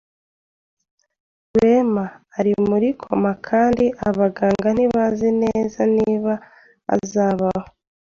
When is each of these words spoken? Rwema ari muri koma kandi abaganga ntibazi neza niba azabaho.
Rwema 1.53 2.05
ari 2.39 2.51
muri 2.69 2.89
koma 3.01 3.31
kandi 3.47 3.85
abaganga 4.09 4.67
ntibazi 4.75 5.27
neza 5.41 5.79
niba 5.97 6.33
azabaho. 6.95 7.65